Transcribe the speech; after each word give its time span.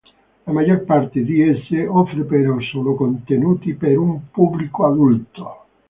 La 0.47 0.51
maggior 0.51 0.81
parte 0.83 1.23
di 1.23 1.41
esse 1.43 1.85
offre 1.85 2.23
però 2.23 2.59
solo 2.59 2.95
contenuti 2.95 3.75
per 3.75 3.99
un 3.99 4.31
pubblico 4.31 4.85
adulto. 4.85 5.65